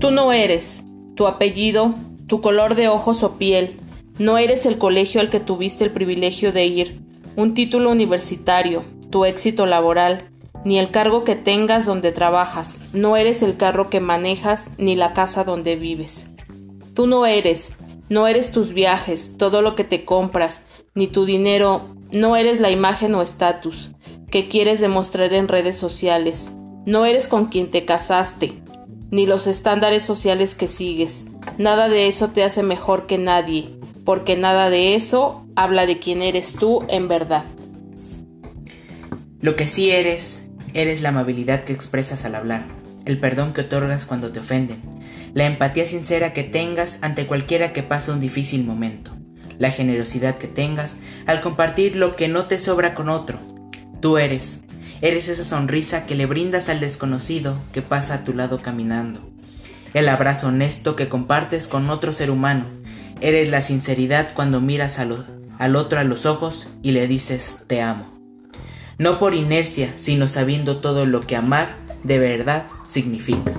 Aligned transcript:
Tú 0.00 0.12
no 0.12 0.32
eres, 0.32 0.84
tu 1.16 1.26
apellido, 1.26 1.96
tu 2.28 2.40
color 2.40 2.76
de 2.76 2.86
ojos 2.86 3.24
o 3.24 3.32
piel, 3.36 3.80
no 4.18 4.38
eres 4.38 4.64
el 4.64 4.78
colegio 4.78 5.20
al 5.20 5.28
que 5.28 5.40
tuviste 5.40 5.82
el 5.82 5.90
privilegio 5.90 6.52
de 6.52 6.66
ir, 6.66 7.00
un 7.34 7.52
título 7.52 7.90
universitario, 7.90 8.84
tu 9.10 9.24
éxito 9.24 9.66
laboral, 9.66 10.30
ni 10.64 10.78
el 10.78 10.92
cargo 10.92 11.24
que 11.24 11.34
tengas 11.34 11.84
donde 11.84 12.12
trabajas, 12.12 12.78
no 12.92 13.16
eres 13.16 13.42
el 13.42 13.56
carro 13.56 13.90
que 13.90 13.98
manejas 13.98 14.68
ni 14.78 14.94
la 14.94 15.14
casa 15.14 15.42
donde 15.42 15.74
vives. 15.74 16.28
Tú 16.94 17.08
no 17.08 17.26
eres, 17.26 17.72
no 18.08 18.28
eres 18.28 18.52
tus 18.52 18.72
viajes, 18.72 19.36
todo 19.36 19.62
lo 19.62 19.74
que 19.74 19.82
te 19.82 20.04
compras, 20.04 20.62
ni 20.94 21.08
tu 21.08 21.24
dinero, 21.24 21.94
no 22.12 22.36
eres 22.36 22.60
la 22.60 22.70
imagen 22.70 23.16
o 23.16 23.22
estatus 23.22 23.90
que 24.30 24.48
quieres 24.48 24.80
demostrar 24.80 25.32
en 25.32 25.48
redes 25.48 25.76
sociales, 25.76 26.52
no 26.86 27.04
eres 27.04 27.26
con 27.26 27.46
quien 27.46 27.70
te 27.70 27.84
casaste, 27.84 28.62
ni 29.10 29.26
los 29.26 29.46
estándares 29.46 30.02
sociales 30.02 30.54
que 30.54 30.68
sigues. 30.68 31.24
Nada 31.56 31.88
de 31.88 32.08
eso 32.08 32.28
te 32.28 32.44
hace 32.44 32.62
mejor 32.62 33.06
que 33.06 33.18
nadie, 33.18 33.70
porque 34.04 34.36
nada 34.36 34.70
de 34.70 34.94
eso 34.94 35.46
habla 35.56 35.86
de 35.86 35.98
quién 35.98 36.22
eres 36.22 36.54
tú 36.54 36.84
en 36.88 37.08
verdad. 37.08 37.44
Lo 39.40 39.56
que 39.56 39.66
sí 39.66 39.90
eres, 39.90 40.48
eres 40.74 41.00
la 41.00 41.10
amabilidad 41.10 41.64
que 41.64 41.72
expresas 41.72 42.24
al 42.24 42.34
hablar, 42.34 42.64
el 43.04 43.18
perdón 43.18 43.52
que 43.52 43.62
otorgas 43.62 44.04
cuando 44.04 44.32
te 44.32 44.40
ofenden, 44.40 44.82
la 45.34 45.46
empatía 45.46 45.86
sincera 45.86 46.32
que 46.32 46.42
tengas 46.42 46.98
ante 47.02 47.26
cualquiera 47.26 47.72
que 47.72 47.82
pase 47.82 48.10
un 48.10 48.20
difícil 48.20 48.64
momento, 48.64 49.12
la 49.58 49.70
generosidad 49.70 50.38
que 50.38 50.48
tengas 50.48 50.96
al 51.26 51.40
compartir 51.40 51.96
lo 51.96 52.16
que 52.16 52.28
no 52.28 52.46
te 52.46 52.58
sobra 52.58 52.94
con 52.94 53.08
otro. 53.08 53.38
Tú 54.00 54.18
eres, 54.18 54.64
eres 55.00 55.28
esa 55.28 55.44
sonrisa 55.44 56.06
que 56.06 56.14
le 56.14 56.26
brindas 56.26 56.68
al 56.68 56.80
desconocido 56.80 57.56
que 57.72 57.82
pasa 57.82 58.14
a 58.14 58.24
tu 58.24 58.34
lado 58.34 58.62
caminando, 58.62 59.20
el 59.94 60.08
abrazo 60.08 60.48
honesto 60.48 60.96
que 60.96 61.08
compartes 61.08 61.66
con 61.66 61.90
otro 61.90 62.12
ser 62.12 62.30
humano, 62.30 62.64
eres 63.20 63.50
la 63.50 63.60
sinceridad 63.60 64.28
cuando 64.34 64.60
miras 64.60 64.98
al 64.98 65.76
otro 65.76 65.98
a 65.98 66.04
los 66.04 66.26
ojos 66.26 66.68
y 66.82 66.92
le 66.92 67.06
dices 67.08 67.56
te 67.66 67.82
amo. 67.82 68.12
No 68.98 69.18
por 69.18 69.34
inercia, 69.34 69.92
sino 69.96 70.26
sabiendo 70.26 70.78
todo 70.78 71.06
lo 71.06 71.20
que 71.20 71.36
amar 71.36 71.68
de 72.02 72.18
verdad 72.18 72.64
significa. 72.88 73.52